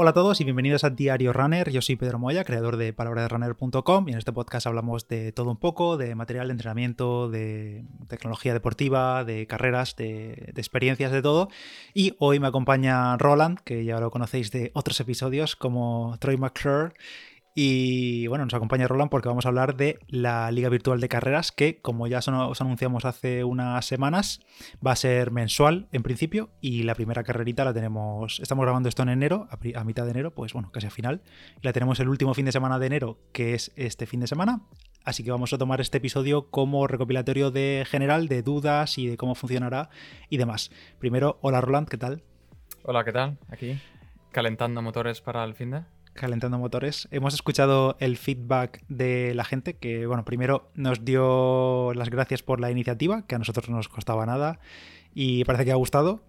[0.00, 1.68] Hola a todos y bienvenidos a Diario Runner.
[1.70, 5.56] Yo soy Pedro Moya, creador de palabraderunner.com y en este podcast hablamos de todo un
[5.56, 11.48] poco, de material de entrenamiento, de tecnología deportiva, de carreras, de, de experiencias, de todo.
[11.94, 16.92] Y hoy me acompaña Roland, que ya lo conocéis de otros episodios como Troy McClure
[17.60, 21.50] y bueno, nos acompaña Roland porque vamos a hablar de la Liga Virtual de Carreras,
[21.50, 24.38] que como ya os anunciamos hace unas semanas,
[24.86, 26.50] va a ser mensual en principio.
[26.60, 28.38] Y la primera carrerita la tenemos.
[28.38, 31.20] Estamos grabando esto en enero, a, mitad de enero, pues bueno, casi a final.
[31.60, 34.62] La tenemos el último fin de semana de enero, que es este fin de semana.
[35.04, 39.16] Así que vamos a tomar este episodio como recopilatorio de general, de dudas y de
[39.16, 39.90] cómo funcionará
[40.30, 40.70] y demás.
[41.00, 42.22] Primero, hola Roland, ¿qué tal?
[42.84, 43.36] Hola, ¿qué tal?
[43.48, 43.80] Aquí,
[44.30, 47.08] calentando motores para el fin de calentando motores.
[47.10, 52.60] Hemos escuchado el feedback de la gente que, bueno, primero nos dio las gracias por
[52.60, 54.58] la iniciativa, que a nosotros no nos costaba nada
[55.14, 56.22] y parece que ha gustado.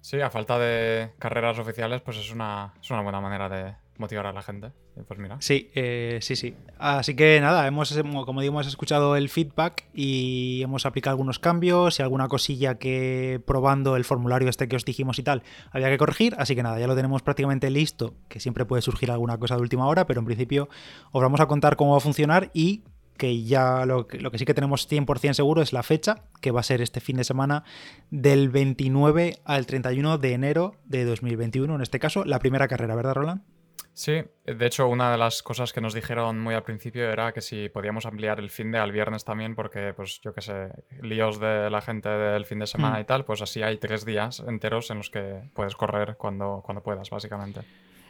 [0.00, 4.26] Sí, a falta de carreras oficiales, pues es una, es una buena manera de, motivar
[4.26, 4.72] a la gente.
[5.08, 5.38] Pues mira.
[5.40, 6.54] Sí, eh, sí, sí.
[6.78, 11.98] Así que nada, hemos, como digo, hemos escuchado el feedback y hemos aplicado algunos cambios
[11.98, 15.96] y alguna cosilla que probando el formulario este que os dijimos y tal había que
[15.96, 16.34] corregir.
[16.36, 19.62] Así que nada, ya lo tenemos prácticamente listo, que siempre puede surgir alguna cosa de
[19.62, 20.68] última hora, pero en principio
[21.12, 22.82] os vamos a contar cómo va a funcionar y
[23.16, 26.60] que ya lo, lo, que sí que tenemos 100% seguro es la fecha, que va
[26.60, 27.64] a ser este fin de semana
[28.10, 33.14] del 29 al 31 de enero de 2021, en este caso, la primera carrera, ¿verdad,
[33.14, 33.42] Roland?
[33.94, 37.42] Sí, de hecho una de las cosas que nos dijeron muy al principio era que
[37.42, 40.70] si podíamos ampliar el fin de al viernes también porque pues yo qué sé,
[41.02, 43.00] líos de la gente del fin de semana mm.
[43.00, 46.82] y tal, pues así hay tres días enteros en los que puedes correr cuando, cuando
[46.82, 47.60] puedas, básicamente.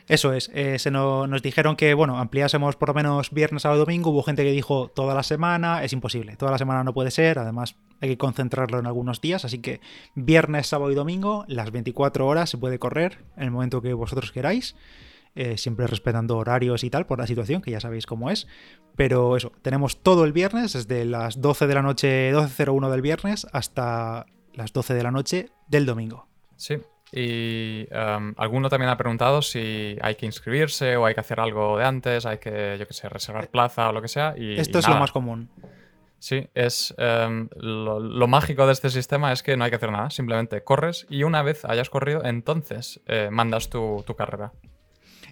[0.08, 4.11] Eso es, eh, se nos dijeron que, bueno, ampliásemos por lo menos viernes, sábado, domingo.
[4.11, 7.39] Hubo gente que dijo toda la semana, es imposible, toda la semana no puede ser,
[7.39, 9.80] además hay que concentrarlo en algunos días, así que
[10.14, 14.33] viernes, sábado y domingo, las 24 horas se puede correr en el momento que vosotros
[14.33, 14.74] queráis.
[15.34, 18.46] Eh, siempre respetando horarios y tal por la situación, que ya sabéis cómo es.
[18.96, 23.46] Pero eso, tenemos todo el viernes, desde las 12 de la noche, 12.01 del viernes,
[23.52, 26.29] hasta las 12 de la noche del domingo.
[26.56, 26.77] Sí,
[27.12, 31.77] y um, alguno también ha preguntado si hay que inscribirse o hay que hacer algo
[31.77, 34.35] de antes, hay que, yo qué sé, reservar plaza o lo que sea.
[34.36, 35.51] Y, Esto es lo más común.
[36.18, 40.08] Sí, es um, lo, mágico de este sistema es que no hay que hacer nada,
[40.08, 44.52] simplemente corres y una vez hayas corrido, entonces eh, mandas tu, tu carrera.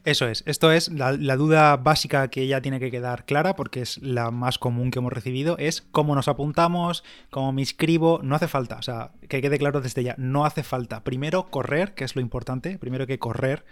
[0.05, 3.99] Eso es, esto es la, duda básica que ya tiene que quedar clara porque es
[3.99, 8.49] la más común que hemos recibido, es cómo nos apuntamos, cómo me inscribo, no hace
[8.49, 11.03] falta, o sea, que quede claro desde ya, no hace falta.
[11.05, 13.65] Primero correr, que es lo importante, primero que correr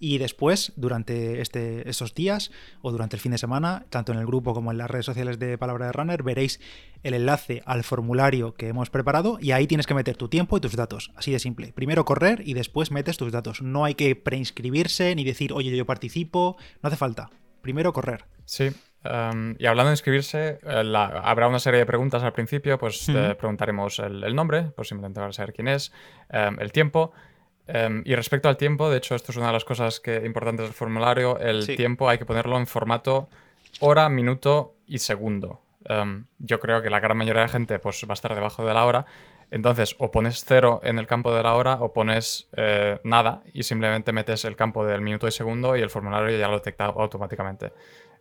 [0.00, 2.50] y después, durante este, estos días
[2.82, 5.38] o durante el fin de semana, tanto en el grupo como en las redes sociales
[5.38, 6.60] de Palabra de Runner, veréis
[7.04, 10.60] el enlace al formulario que hemos preparado y ahí tienes que meter tu tiempo y
[10.60, 11.12] tus datos.
[11.14, 11.72] Así de simple.
[11.72, 13.62] Primero correr y después metes tus datos.
[13.62, 16.56] No hay que preinscribirse ni decir, oye, yo participo.
[16.82, 17.30] No hace falta.
[17.62, 18.24] Primero correr.
[18.44, 18.70] Sí,
[19.04, 23.34] em, y hablando de inscribirse, eh, habrá una serie de preguntas al principio, pues te
[23.34, 25.92] preguntaremos el, nombre, pues simplemente para saber quién es,
[26.30, 27.12] em, el tiempo
[27.66, 30.66] Em, y respecto al tiempo, de hecho, esto es una de las cosas que, importantes
[30.66, 33.28] del formulario, el tiempo hay que ponerlo en formato
[33.80, 35.60] hora, minuto y segundo.
[36.38, 38.84] Yo creo que la gran mayoría de gente pues, va a estar debajo de la
[38.84, 39.06] hora.
[39.50, 43.62] Entonces, o pones cero en el campo de la hora o pones eh, nada y
[43.62, 47.72] simplemente metes el campo del minuto y segundo y el formulario ya lo detecta automáticamente.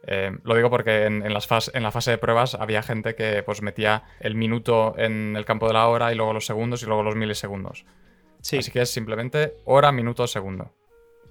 [0.06, 3.42] Em, lo digo porque en, en, las en la fase de pruebas había gente que
[3.44, 6.86] pues, metía el minuto en el campo de la hora y luego los segundos y
[6.86, 7.86] luego los milisegundos.
[8.42, 10.74] Así que es simplemente hora, minuto, segundo.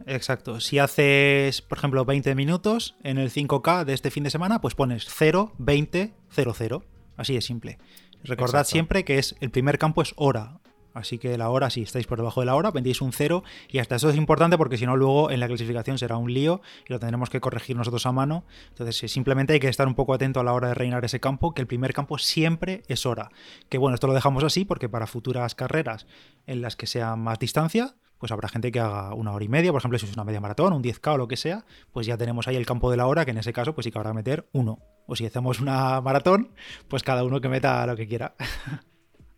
[0.06, 0.60] Exacto.
[0.60, 4.74] Si haces, por ejemplo, 20 minutos en el 5K de este fin de semana, pues
[4.74, 6.84] pones 0, 20, 0, 0.
[7.16, 7.78] Así de simple.
[8.24, 10.60] Recordad siempre que es el primer campo es hora.
[10.94, 13.78] Así que la hora, si estáis por debajo de la hora, vendéis un 0 y
[13.78, 16.92] hasta eso es importante porque si no luego en la clasificación será un lío y
[16.92, 18.44] lo tendremos que corregir nosotros a mano.
[18.68, 21.54] Entonces simplemente hay que estar un poco atento a la hora de reinar ese campo,
[21.54, 23.30] que el primer campo siempre es hora.
[23.68, 26.06] Que bueno, esto lo dejamos así porque para futuras carreras
[26.46, 29.72] en las que sea más distancia, pues habrá gente que haga una hora y media,
[29.72, 32.16] por ejemplo, si es una media maratón, un 10K o lo que sea, pues ya
[32.16, 34.10] tenemos ahí el campo de la hora, que en ese caso pues sí que habrá
[34.10, 34.78] que meter uno.
[35.08, 36.52] O si hacemos una maratón,
[36.86, 38.36] pues cada uno que meta lo que quiera.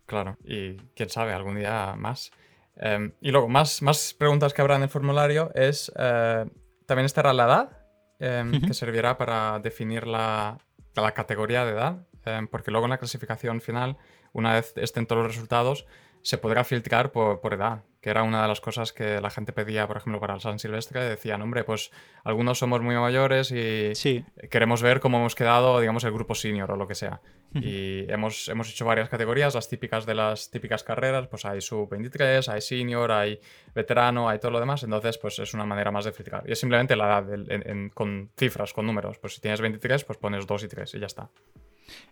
[0.05, 2.31] Claro, y quién sabe, algún día más.
[2.77, 6.45] Em, y luego, más, más preguntas que habrá en el formulario es, eh,
[6.85, 7.69] también estará la edad,
[8.19, 10.59] em, que servirá para definir la,
[10.95, 13.97] la categoría de edad, em, porque luego en la clasificación final,
[14.33, 15.85] una vez estén todos los resultados,
[16.21, 19.53] se podrá filtrar por, por, edad, que era una de las cosas que la gente
[19.53, 21.91] pedía, por ejemplo, para el San Silvestre, decían, hombre, pues
[22.23, 23.93] algunos somos muy mayores y
[24.49, 27.21] queremos ver cómo hemos quedado, digamos, el grupo senior o lo que sea.
[27.55, 32.47] Y hemos, hemos hecho varias categorías, las típicas de las típicas carreras, pues hay sub-23,
[32.49, 33.39] hay senior, hay
[33.73, 36.43] veterano, hay todo lo demás, entonces pues es una manera más de filtrar.
[36.47, 39.17] Y es simplemente la edad con cifras, con números.
[39.19, 41.29] Pues si tienes 23, pues pones 2 y 3 y ya está.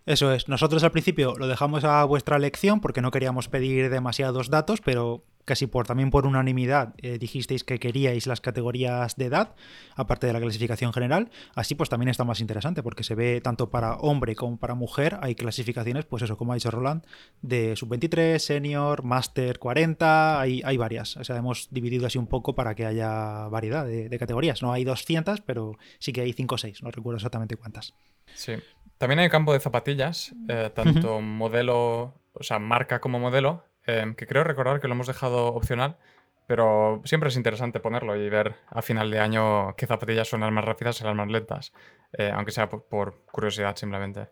[0.06, 0.48] Eso es.
[0.48, 5.24] Nosotros al principio lo dejamos a vuestra elección porque no queríamos pedir demasiados datos, pero
[5.44, 9.54] casi por también por unanimidad eh, dijisteis que queríais las categorías de edad,
[9.94, 11.30] aparte de la clasificación general.
[11.54, 15.18] Así pues también está más interesante porque se ve tanto para hombre como para mujer.
[15.20, 17.04] Hay clasificaciones, pues eso, como ha dicho Roland,
[17.42, 21.16] de sub-23, senior, master 40, hay, hay varias.
[21.16, 24.62] O sea, hemos dividido así un poco para que haya variedad de, categorías.
[24.62, 27.94] No hay 200, pero sí que hay 5 o 6, no recuerdo exactamente cuántas.
[28.34, 28.54] Sí.
[28.96, 34.26] También hay campo de zapatillas, eh, tanto modelo, o sea, marca como modelo, Em, que
[34.26, 35.98] creo recordar que lo hemos dejado opcional,
[36.46, 40.52] pero siempre es interesante ponerlo y ver a final de año qué zapatillas son las
[40.52, 41.72] más rápidas y las más lentas,
[42.12, 44.28] eh, aunque sea por curiosidad simplemente.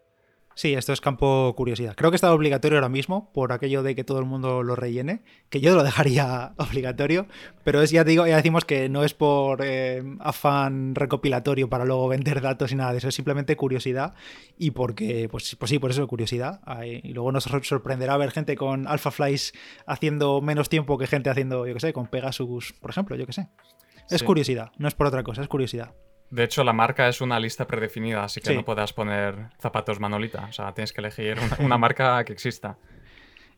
[0.55, 1.95] Sí, esto es campo curiosidad.
[1.97, 5.23] Creo que está obligatorio ahora mismo por aquello de que todo el mundo lo rellene,
[5.49, 7.27] que yo lo dejaría obligatorio,
[7.65, 12.09] pero es ya digo, ya decimos que no es por eh, afán recopilatorio para luego
[12.09, 14.15] vender datos y nada de eso, es simplemente curiosidad
[14.59, 16.61] y porque, pues, pues sí, por eso curiosidad.
[16.85, 19.53] Y luego nos sorprenderá ver gente con Alpha Flies
[19.87, 23.33] haciendo menos tiempo que gente haciendo, yo qué sé, con Pegasus, por ejemplo, yo qué
[23.33, 23.49] sé.
[24.11, 25.95] Es curiosidad, no es por otra cosa, es curiosidad.
[26.33, 30.47] De hecho, la marca es una lista predefinida, así que no puedas poner zapatos Manolita.
[30.49, 32.79] O sea, tienes que elegir una, marca que exista.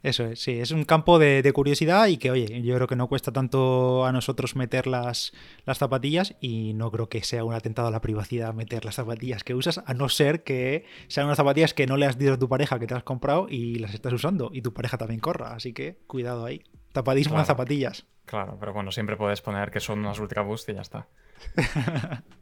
[0.02, 3.06] Eso es, sí, es un campo de, curiosidad y que, oye, yo creo que no
[3.06, 5.32] cuesta tanto a nosotros meter las,
[5.64, 9.44] las, zapatillas y no creo que sea un atentado a la privacidad meter las zapatillas
[9.44, 12.38] que usas, a no ser que sean unas zapatillas que no le has dicho a
[12.40, 15.54] tu pareja que te has comprado y las estás usando y tu pareja también corra,
[15.54, 16.64] así que cuidado ahí.
[16.92, 18.04] Tapadismo en zapatillas.
[18.24, 21.06] Claro, pero bueno, siempre puedes poner que son unas Ultra Boost y ya está.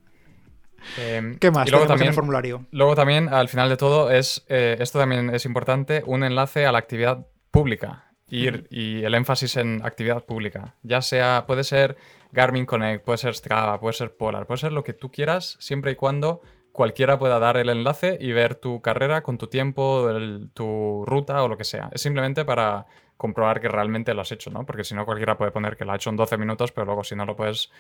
[0.96, 1.70] Em, ¿Qué más?
[1.70, 2.66] luego también, formulario.
[2.70, 6.72] Luego también, al final de todo, es eh, esto también es importante, un enlace a
[6.72, 8.06] la actividad pública.
[8.28, 10.74] Ir, Y el énfasis en actividad pública.
[10.82, 11.98] Ya sea, puede ser
[12.32, 15.92] Garmin Connect, puede ser Strava, puede ser Polar, puede ser lo que tú quieras, siempre
[15.92, 16.40] y cuando
[16.72, 20.08] cualquiera pueda dar el enlace y ver tu carrera con tu tiempo,
[20.54, 21.90] tu ruta o lo que sea.
[21.92, 22.86] Es simplemente para
[23.18, 24.64] comprobar que realmente lo has hecho, ¿no?
[24.66, 27.04] Porque si no, cualquiera puede poner que lo ha hecho en 12 minutos, pero luego
[27.04, 27.70] si no lo puedes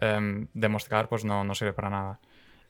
[0.00, 2.20] em, demostrar, pues no, no sirve para nada.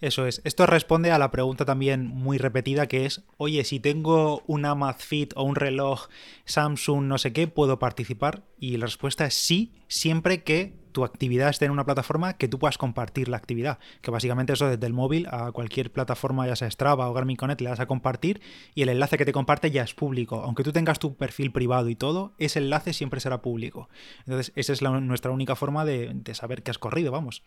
[0.03, 0.43] Eso es.
[0.43, 5.33] Esto responde a la pregunta también muy repetida que es, oye, si tengo una Amazfit
[5.37, 6.09] o un reloj
[6.45, 8.43] Samsung no sé qué, ¿puedo participar?
[8.59, 12.59] Y la respuesta es sí, siempre que tu actividad esté en una plataforma que tú
[12.59, 13.79] puedas compartir la actividad.
[14.01, 17.61] Que básicamente eso desde el móvil a cualquier plataforma, ya sea Strava o Garmin Connect,
[17.61, 18.41] le das a compartir
[18.75, 20.43] y el enlace que te comparte ya es público.
[20.43, 23.89] Aunque tú tengas tu perfil privado y todo, ese enlace siempre será público.
[24.27, 27.45] Entonces, esa es nuestra única forma de, de saber que has corrido, vamos.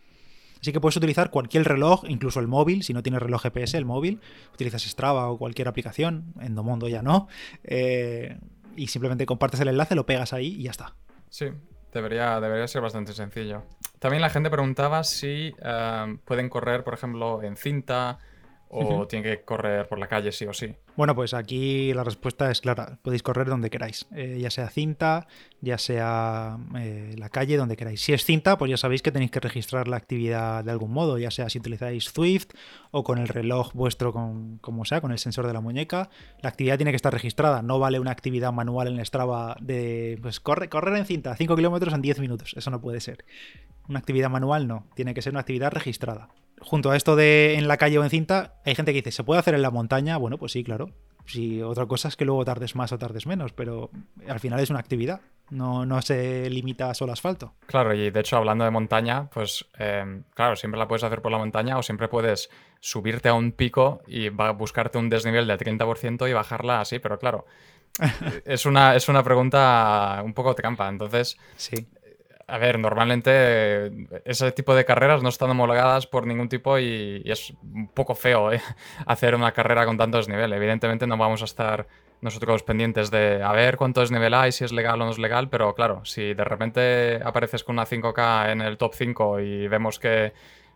[0.66, 3.84] Así que puedes utilizar cualquier reloj, incluso el móvil, si no tienes reloj GPS, el
[3.84, 4.20] móvil,
[4.52, 7.28] utilizas Strava o cualquier aplicación, Endomondo ya no,
[7.62, 8.36] eh,
[8.74, 10.96] y simplemente compartes el enlace, lo pegas ahí y ya está.
[11.30, 11.50] Sí,
[11.92, 13.62] debería, debería ser bastante sencillo.
[14.00, 18.18] También la gente preguntaba si eh, pueden correr, por ejemplo, en cinta
[18.68, 20.74] o tiene que correr por la calle sí o sí?
[20.96, 22.98] Bueno, pues aquí la respuesta es clara.
[23.02, 25.26] Podéis correr donde queráis, eh, ya sea cinta,
[25.60, 28.00] ya sea eh, la calle, donde queráis.
[28.00, 31.18] Si es cinta, pues ya sabéis que tenéis que registrar la actividad de algún modo,
[31.18, 32.48] ya sea si utilizáis Swift
[32.90, 36.08] o con el reloj vuestro, con, como sea, con el sensor de la muñeca.
[36.40, 37.62] La actividad tiene que estar registrada.
[37.62, 41.92] No vale una actividad manual en Strava de pues corre, correr en cinta, 5 kilómetros
[41.94, 42.54] en 10 minutos.
[42.56, 43.24] Eso no puede ser.
[43.88, 47.68] Una actividad manual no, tiene que ser una actividad registrada junto a esto de en
[47.68, 50.16] la calle o en cinta, hay gente que dice, ¿se puede hacer en la montaña?
[50.16, 50.90] Bueno, pues sí, claro.
[51.26, 53.90] Si otra cosa es que luego tardes más o tardes menos, pero
[54.28, 55.20] al final es una actividad,
[55.50, 57.54] no, no se limita a solo asfalto.
[57.66, 61.32] Claro, y de hecho hablando de montaña, pues em, claro, siempre la puedes hacer por
[61.32, 62.48] la montaña o siempre puedes
[62.80, 67.00] subirte a un pico y va a buscarte un desnivel del 30% y bajarla así,
[67.00, 67.44] pero claro,
[68.44, 71.36] es una, es una pregunta un poco trampa, entonces...
[71.56, 71.88] Sí.
[72.48, 73.90] A ver, normalmente
[74.24, 78.52] ese tipo de carreras no están homologadas por ningún tipo y, es un poco feo
[78.52, 78.60] ¿eh?
[79.06, 80.52] hacer una carrera con tanto desnivel.
[80.52, 81.88] Evidentemente no vamos a estar
[82.20, 85.48] nosotros despendientes de a ver cuánto desnivel hay, si es legal o no es legal,
[85.50, 89.98] pero claro, si de repente apareces con una 5K en el top 5 y vemos
[89.98, 90.32] que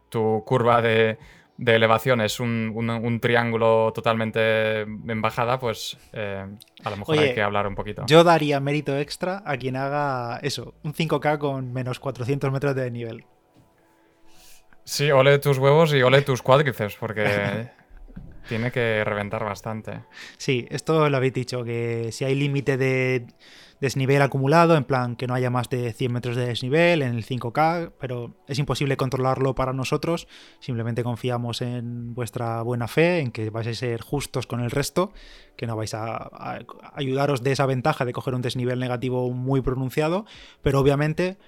[0.08, 1.18] tu curva de
[1.60, 6.46] de elevación es un, triángulo totalmente en bajada, pues eh,
[6.82, 8.04] a lo mejor hay que hablar un poquito.
[8.06, 12.90] Yo daría mérito extra a quien haga eso, un 5K con menos 400 metros de
[12.90, 13.24] nivel.
[14.84, 17.68] Sí, ole tus huevos y ole tus cuádriceps, porque
[18.48, 20.04] Tiene que reventar bastante.
[20.36, 23.26] Sí, esto lo habéis dicho, que si hay límite de
[23.80, 27.24] desnivel acumulado, en plan que no haya más de 100 metros de desnivel en el
[27.24, 30.28] 5K, pero es imposible controlarlo para nosotros,
[30.60, 35.12] simplemente confiamos en vuestra buena fe, en que vais a ser justos con el resto,
[35.56, 36.60] que no vais a,
[36.94, 40.26] ayudaros de esa ventaja de coger un desnivel negativo muy pronunciado,
[40.62, 41.38] pero obviamente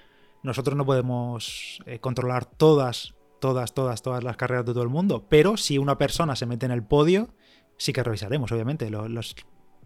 [0.41, 5.25] nosotros no podemos eh, controlar todas, todas, todas, todas las carreras de todo el mundo,
[5.27, 7.35] pero si una persona se mete en el podio,
[7.75, 8.89] sí que revisaremos, obviamente.
[8.89, 9.35] Los,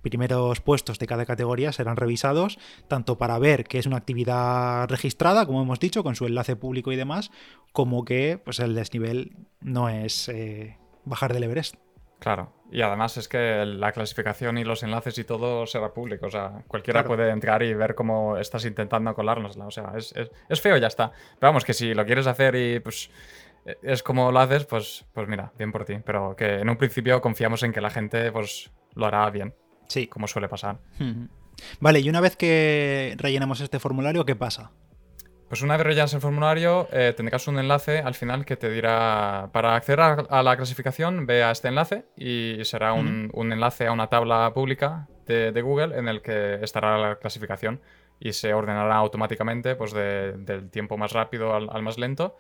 [0.04, 5.48] primeros puestos de cada categoría serán revisados, tanto para ver que es una actividad registrada,
[5.48, 7.32] como hemos dicho, con su enlace público y demás,
[7.74, 11.76] como que pues, el desnivel no es eh, bajar del Everest.
[12.20, 16.32] Claro, y además es que la clasificación y los enlaces y todo será público, o
[16.32, 20.14] sea, cualquiera puede entrar y ver cómo estás intentando colárnosla, o sea, es,
[20.50, 21.12] es, feo y ya está.
[21.40, 23.12] Pero vamos, que si lo quieres hacer y pues
[23.82, 27.22] es como lo haces, pues, pues mira, bien por ti, pero que en un principio
[27.22, 29.54] confiamos en que la gente pues lo hará bien.
[29.88, 30.08] Sí.
[30.08, 30.80] Como suele pasar.
[31.80, 34.72] Vale, y una vez que rellenemos este formulario, ¿qué pasa?
[35.50, 39.50] Pues una vez rellenas el formulario, eh, tendrás un enlace al final que te dirá,
[39.54, 44.08] para acceder a, la clasificación, ve a este enlace y será un, enlace a una
[44.08, 47.82] tabla pública de, Google en el que estará la clasificación
[48.20, 52.38] y se ordenará automáticamente pues, del tiempo más rápido al más lento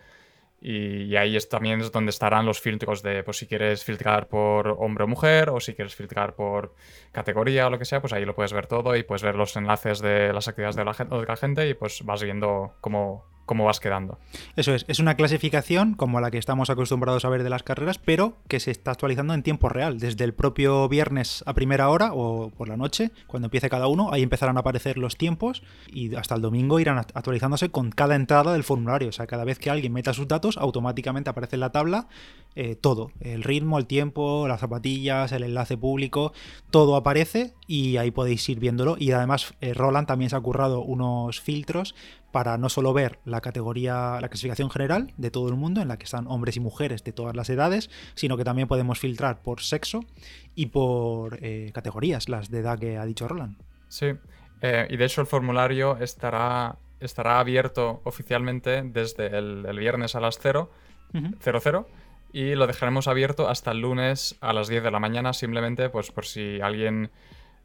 [0.59, 4.75] y, ahí es, también es donde estarán los filtros de, pues si quieres filtrar por
[4.79, 6.73] hombre o mujer, o si quieres filtrar por
[7.11, 9.55] categoría o lo que sea, pues ahí lo puedes ver todo y puedes ver los
[9.55, 13.65] enlaces de las actividades de la, de la gente y pues vas viendo cómo, cómo
[13.65, 14.19] vas quedando.
[14.55, 17.97] Eso es, es una clasificación como la que estamos acostumbrados a ver de las carreras,
[17.97, 19.97] pero que se está actualizando en tiempo real.
[19.97, 24.13] Desde el propio viernes a primera hora o por la noche, cuando empiece cada uno,
[24.13, 28.53] ahí empezarán a aparecer los tiempos y hasta el domingo irán actualizándose con cada entrada
[28.53, 29.09] del formulario.
[29.09, 32.07] O sea, cada vez que alguien meta sus datos, automáticamente aparece en la tabla
[32.57, 33.11] eh, todo.
[33.19, 36.33] El ritmo, el tiempo, las zapatillas, el enlace público,
[36.71, 38.95] todo aparece y ahí podéis ir viéndolo.
[38.97, 41.93] Y además, eh, Roland también se ha currado unos filtros
[42.31, 45.97] para no solo ver la categoría, la clasificación general de todo el mundo, en la
[45.97, 49.61] que están hombres y mujeres de todas las edades, sino que también podemos filtrar por
[49.61, 50.03] sexo
[50.55, 53.57] y por eh, categorías, las de edad que ha dicho Roland.
[53.87, 54.07] Sí,
[54.61, 60.39] eh, y de hecho el formulario estará, estará abierto oficialmente desde el, viernes a las
[60.41, 60.71] 0,
[62.37, 66.11] y lo dejaremos abierto hasta el lunes a las 10 de la mañana, simplemente pues
[66.11, 67.09] por si alguien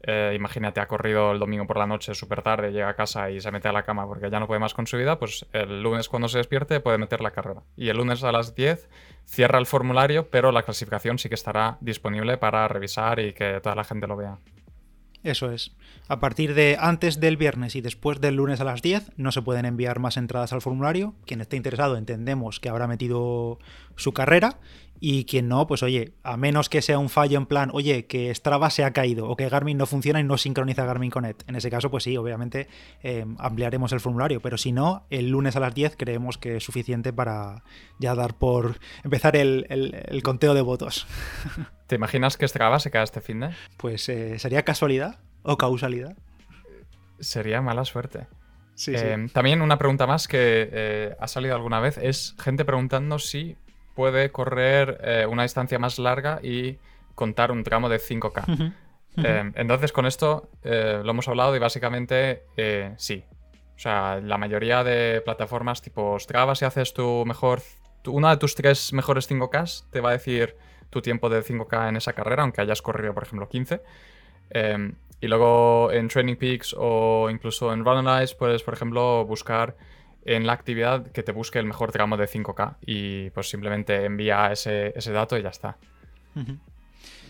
[0.01, 3.39] eh, imagínate, ha corrido el domingo por la noche súper tarde, llega a casa y
[3.39, 5.83] se mete a la cama porque ya no puede más con su vida, pues el
[5.83, 7.61] lunes cuando se despierte puede meter la carrera.
[7.77, 8.89] Y el lunes a las 10
[9.25, 13.75] cierra el formulario, pero la clasificación sí que estará disponible para revisar y que toda
[13.75, 14.39] la gente lo vea.
[15.23, 15.71] Eso es.
[16.09, 19.41] A partir de antes del viernes y después del lunes a las 10 no se
[19.41, 21.15] pueden enviar más entradas al formulario.
[21.25, 23.57] Quien esté interesado entendemos que habrá metido
[23.95, 24.59] su carrera
[25.05, 28.33] y quien no, pues oye, a menos que sea un fallo en plan, oye, que
[28.33, 31.43] Strava se ha caído o que Garmin no funciona y no sincroniza Garmin Connect.
[31.49, 32.69] En ese caso, pues sí, obviamente
[33.01, 36.63] eh, ampliaremos el formulario, pero si no, el lunes a las 10 creemos que es
[36.63, 37.65] suficiente para
[37.99, 41.05] ya dar por empezar el, conteo de votos.
[41.87, 43.49] ¿Te imaginas que Strava se cae este fin de?
[43.75, 46.15] Pues eh, sería casualidad o causalidad.
[47.19, 48.27] Sería mala suerte.
[48.75, 53.57] Sí, eh, También una pregunta más que ha salido alguna vez es gente preguntando si
[53.93, 56.77] puede correr eh, una distancia más larga y
[57.15, 58.73] contar un tramo de 5K.
[59.15, 62.43] Eh, entonces, con esto eh, lo hemos hablado y básicamente
[62.97, 63.23] sí.
[63.75, 67.61] O sea, la mayoría de plataformas tipo Strava, si haces tu mejor.
[68.05, 70.55] una de tus tres mejores 5K, te va a decir
[70.89, 73.81] tu tiempo de 5K en esa carrera, aunque hayas corrido, por ejemplo, 15.
[75.21, 79.75] y luego en Training Peaks o incluso en Runalize puedes, por ejemplo, buscar
[80.25, 84.51] en la actividad que te busque el mejor tramo de 5K y pues simplemente envía
[84.51, 85.77] ese, dato y ya está.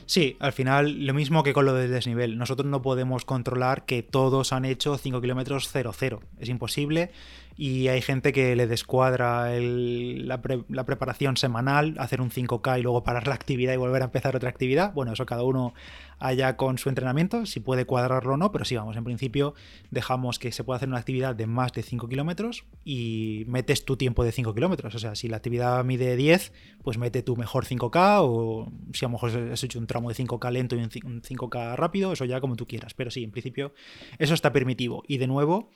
[0.06, 2.38] Sí, al final lo mismo que con lo del desnivel.
[2.38, 6.20] Nosotros no podemos controlar que todos han hecho 5 kilómetros 0-0.
[6.40, 7.12] Es imposible
[7.56, 13.28] y hay gente que le descuadra la, preparación semanal, hacer un 5K y luego parar
[13.28, 14.94] la actividad y volver a empezar otra actividad.
[14.94, 15.74] Bueno, eso cada uno
[16.20, 19.54] allá con su entrenamiento, si puede cuadrarlo o no, pero sí, vamos, en principio
[19.92, 23.98] dejamos que se pueda hacer una actividad de más de 5 kilómetros y metes tu
[23.98, 24.96] tiempo de 5 kilómetros.
[24.96, 29.10] O sea, si la actividad mide 10, pues mete tu mejor 5K o si a
[29.10, 32.42] lo mejor has hecho un tramo de 5K lento y un 5K rápido, eso ya
[32.42, 32.94] como tú quieras.
[32.94, 33.74] Pero sí, en principio
[34.18, 35.04] eso está permitido.
[35.08, 35.70] Y de nuevo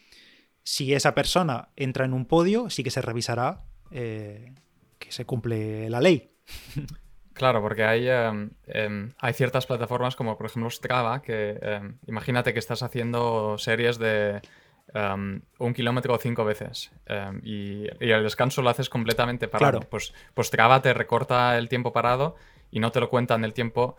[0.68, 4.54] si esa persona entra en un podio, sí que se revisará eh,
[5.00, 6.30] que se cumple la ley.
[7.32, 12.52] Claro, porque hay, em, em, hay ciertas plataformas como por ejemplo Strava, que em, imagínate
[12.52, 14.42] que estás haciendo series de
[15.60, 16.92] un kilómetro cinco veces
[17.44, 19.82] y, el descanso lo haces completamente parado.
[19.82, 22.36] Pues, pues Strava te recorta el tiempo parado
[22.72, 23.98] y no te lo cuenta en el tiempo,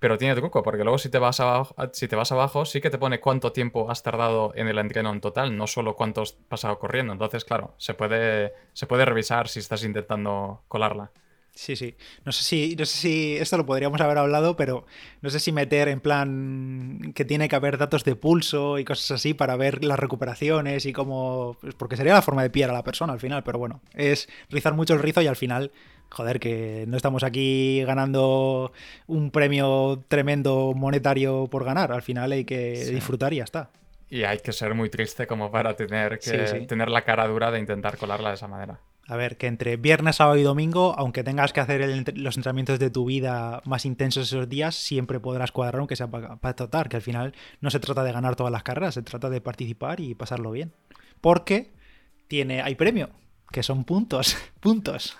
[0.00, 2.90] pero tiene truco, porque luego si te, vas abajo, si te vas abajo, sí que
[2.90, 6.32] te pone cuánto tiempo has tardado en el entreno en total, no solo cuánto has
[6.32, 7.12] pasado corriendo.
[7.12, 11.12] Entonces, claro, se puede, se puede revisar si estás intentando colarla.
[11.54, 11.96] Sí, sí.
[12.24, 14.86] No sé si, no sé si esto lo podríamos haber hablado, pero
[15.20, 19.10] no sé si meter en plan que tiene que haber datos de pulso y cosas
[19.10, 21.58] así para ver las recuperaciones y cómo.
[21.60, 24.28] Pues porque sería la forma de pillar a la persona al final, pero bueno, es
[24.48, 25.72] rizar mucho el rizo y al final,
[26.10, 28.72] joder, que no estamos aquí ganando
[29.06, 31.92] un premio tremendo monetario por ganar.
[31.92, 33.70] Al final hay que disfrutar y ya está.
[34.08, 37.60] Y hay que ser muy triste como para tener que tener la cara dura de
[37.60, 38.80] intentar colarla de esa manera.
[39.06, 41.80] A ver, que entre viernes, sábado y domingo, aunque tengas que hacer
[42.14, 46.36] los entrenamientos de tu vida más intensos esos días, siempre podrás cuadrar aunque sea para,
[46.36, 49.30] para tratar, que al final no se trata de ganar todas las carreras, se trata
[49.30, 50.72] de participar y pasarlo bien.
[51.20, 51.72] Porque
[52.28, 53.10] tiene, hay premio,
[53.50, 55.16] que son puntos, puntos.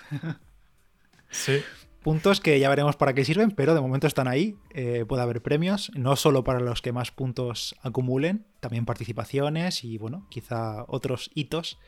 [1.31, 1.63] Sí.
[2.03, 4.57] Puntos que ya veremos para qué sirven, pero de momento están ahí.
[4.71, 9.99] Eh, puede haber premios, no solo para los que más puntos acumulen, también participaciones y,
[9.99, 11.79] bueno, quizá otros hitos.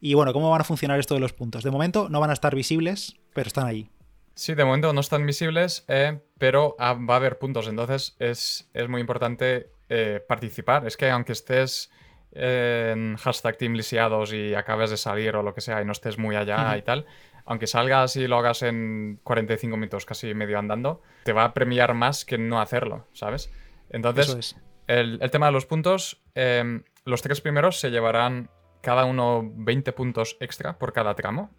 [0.00, 1.62] Y bueno, ¿cómo van a funcionar esto de los puntos?
[1.62, 3.88] De momento no van a estar visibles, pero están ahí.
[4.34, 7.68] Sí, de momento no están visibles, eh, pero ah, va a haber puntos.
[7.68, 10.84] Entonces es, muy importante eh, participar.
[10.84, 11.90] Es que aunque estés
[12.32, 16.16] en hashtag team lisiados y acabes de salir o lo que sea y no estés
[16.16, 17.06] muy allá y tal,
[17.44, 21.94] aunque salgas y lo hagas en 45 minutos, casi medio andando, te va a premiar
[21.94, 23.50] más que no hacerlo, ¿sabes?
[23.90, 24.56] Entonces,
[24.86, 28.50] el, tema de los puntos, em, los tres primeros se llevarán
[28.82, 31.50] cada uno 20 puntos extra por cada tramo.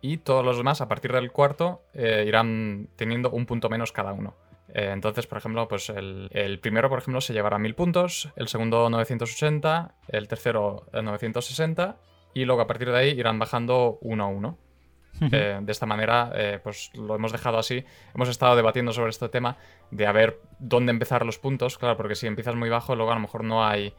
[0.00, 4.12] Y todos los demás, a partir del cuarto, eh, irán teniendo un punto menos cada
[4.12, 4.34] uno.
[4.68, 8.48] Eh, entonces, por ejemplo, pues el, el, primero, por ejemplo, se llevará 1000 puntos, el
[8.48, 11.96] segundo 980, el tercero 960
[12.34, 14.58] y luego a partir de ahí irán bajando uno a uno.
[15.20, 17.84] Eh, de esta manera, eh, pues lo hemos dejado así.
[18.14, 19.56] Hemos estado debatiendo sobre este tema
[19.90, 23.14] de a ver dónde empezar los puntos, claro, porque si empiezas muy bajo, luego a
[23.14, 23.94] lo mejor no hay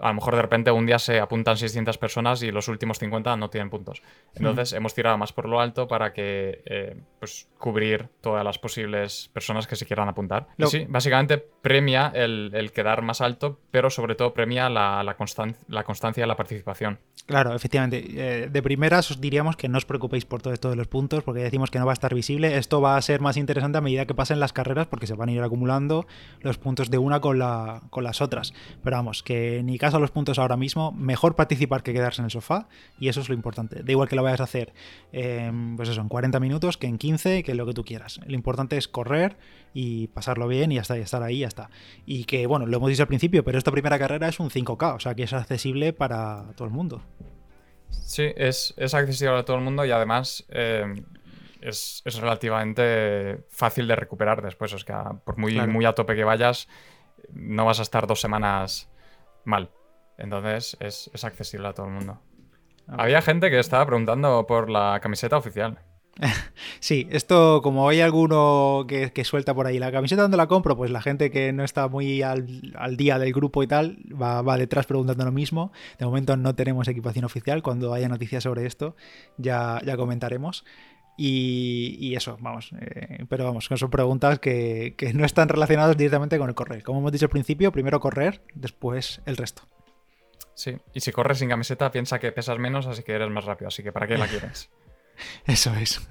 [0.00, 3.36] a lo mejor de repente un día se apuntan 600 personas y los últimos 50
[3.36, 4.02] no tienen puntos.
[4.34, 9.30] Entonces hemos tirado más por lo alto para que eh, pues cubrir todas las posibles
[9.32, 10.48] personas que se quieran apuntar.
[10.56, 15.16] Y sí, básicamente premia el, quedar más alto, pero sobre todo premia la, la,
[15.68, 16.98] la constancia de la participación.
[17.26, 18.04] Claro, efectivamente.
[18.08, 21.22] Eh, de primeras os diríamos que no os preocupéis por todo esto de los puntos,
[21.22, 22.56] porque decimos que no va a estar visible.
[22.56, 25.28] Esto va a ser más interesante a medida que pasen las carreras, porque se van
[25.28, 26.06] a ir acumulando
[26.40, 28.52] los puntos de una con, la, con las otras.
[28.82, 32.26] Pero vamos, que ni caso a los puntos ahora mismo, mejor participar que quedarse en
[32.26, 33.82] el sofá, y eso es lo importante.
[33.82, 34.72] Da igual que lo vayas a hacer,
[35.10, 38.20] pues eso, en 40 minutos, que en 15, que lo que tú quieras.
[38.26, 39.36] Lo importante es correr
[39.72, 41.70] y pasarlo bien y hasta estar ahí, ya está.
[42.06, 44.96] Y que, bueno, lo hemos dicho al principio, pero esta primera carrera es un 5K,
[44.96, 47.02] o sea que es accesible para todo el mundo.
[47.90, 50.84] Sí, es, accesible a todo el mundo y además eh,
[51.60, 54.72] es, relativamente fácil de recuperar después.
[54.72, 56.68] Es que por muy, muy a tope que vayas,
[57.32, 58.90] no vas a estar dos semanas
[59.44, 59.70] mal.
[60.20, 62.20] Entonces es, es accesible a todo el mundo.
[62.86, 65.78] Había gente que estaba preguntando por la camiseta oficial.
[66.80, 70.90] Sí, esto como hay alguno que, suelta por ahí la camiseta donde la compro, pues
[70.90, 72.46] la gente que no está muy al,
[72.96, 75.72] día del grupo y tal va, detrás preguntando lo mismo.
[75.98, 78.96] De momento no tenemos equipación oficial, cuando haya noticias sobre esto
[79.36, 80.64] ya, ya comentaremos.
[81.22, 82.70] Y, eso, vamos.
[82.80, 86.82] Eh, pero vamos, son preguntas que, que no están relacionadas directamente con el correr.
[86.82, 89.68] Como hemos dicho al principio, primero correr, después el resto.
[90.60, 93.68] Sí, y si corres sin camiseta piensa que pesas menos, así que eres más rápido,
[93.68, 94.68] así que ¿para qué la quieres?
[95.46, 96.06] Eso es.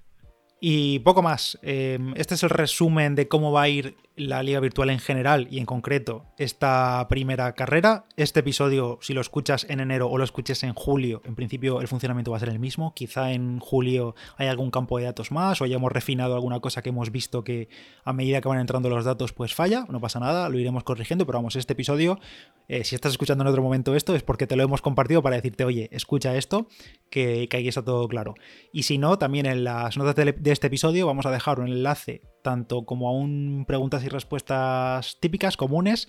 [0.60, 1.58] y poco más.
[1.62, 5.46] Em, este es el resumen de cómo va a ir la liga virtual en general
[5.50, 8.06] y en concreto esta primera carrera.
[8.16, 11.88] Este episodio, si lo escuchas en enero o lo escuches en julio, en principio el
[11.88, 12.94] funcionamiento va a ser el mismo.
[12.94, 16.88] Quizá en julio hay algún campo de datos más o hayamos refinado alguna cosa que
[16.88, 17.68] hemos visto que
[18.04, 19.84] a medida que van entrando los datos pues falla.
[19.90, 22.18] No pasa nada, lo iremos corrigiendo, pero vamos, este episodio,
[22.68, 25.36] eh, si estás escuchando en otro momento esto, es porque te lo hemos compartido para
[25.36, 26.68] decirte, oye, escucha esto,
[27.10, 28.34] que, que ahí está todo claro.
[28.72, 31.68] Y si no, también en las notas de, de este episodio vamos a dejar un
[31.68, 36.06] enlace tanto como a un preguntas y respuestas típicas, comunes,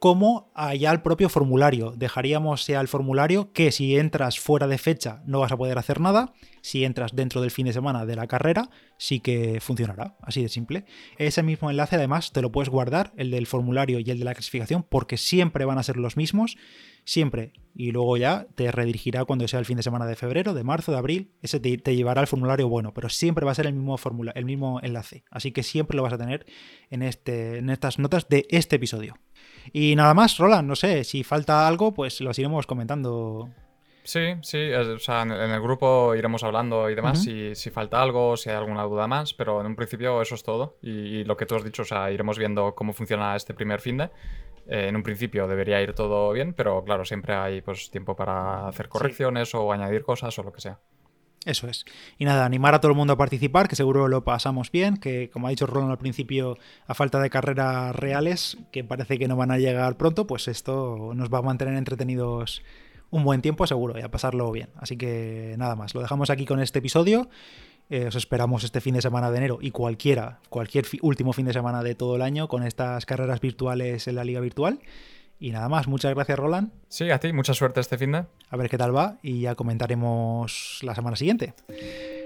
[0.00, 1.92] como allá al propio formulario.
[1.94, 6.00] Dejaríamos ya el formulario que si entras fuera de fecha no vas a poder hacer
[6.00, 6.32] nada,
[6.62, 10.48] si entras dentro del fin de semana de la carrera sí que funcionará, así de
[10.48, 10.84] simple.
[11.16, 14.34] Ese mismo enlace además te lo puedes guardar, el del formulario y el de la
[14.34, 16.56] clasificación, porque siempre van a ser los mismos
[17.04, 17.52] siempre.
[17.74, 20.92] Y luego ya te redirigirá cuando sea el fin de semana de febrero, de marzo,
[20.92, 21.32] de abril.
[21.40, 24.44] Ese te, llevará al formulario bueno, pero siempre va a ser el mismo, formula, el
[24.44, 25.24] mismo enlace.
[25.30, 26.44] Así que siempre lo vas a tener
[26.90, 29.16] en, este, en estas notas de este episodio.
[29.72, 33.48] Y nada más, Roland, no sé, si falta algo, pues lo iremos comentando
[34.02, 38.36] Sí, sí, o sea, en, el grupo iremos hablando y demás, si, si, falta algo,
[38.36, 40.78] si hay alguna duda más, pero en un principio eso es todo.
[40.82, 43.98] Y, lo que tú has dicho, o sea, iremos viendo cómo funciona este primer fin
[43.98, 44.04] de.
[44.66, 48.68] Eh, en un principio debería ir todo bien, pero claro, siempre hay pues tiempo para
[48.68, 50.78] hacer correcciones o añadir cosas o lo que sea.
[51.46, 51.86] Eso es.
[52.18, 55.30] Y nada, animar a todo el mundo a participar, que seguro lo pasamos bien, que
[55.30, 59.36] como ha dicho Roland al principio, a falta de carreras reales, que parece que no
[59.36, 62.62] van a llegar pronto, pues esto nos va a mantener entretenidos
[63.10, 64.68] un buen tiempo seguro y a pasarlo bien.
[64.76, 67.30] Así que nada más, lo dejamos aquí con este episodio.
[67.88, 71.52] Eh, os esperamos este fin de semana de enero y cualquiera, cualquier último fin de
[71.52, 74.78] semana de todo el año con estas carreras virtuales en la liga virtual.
[75.40, 76.70] Y nada más, muchas gracias Roland.
[76.88, 78.24] Sí, a ti, mucha suerte este fin de.
[78.50, 81.54] A ver qué tal va y ya comentaremos la semana siguiente.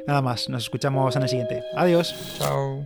[0.06, 1.62] Nada más, nos escuchamos en el siguiente.
[1.76, 2.36] Adiós.
[2.38, 2.84] Chao.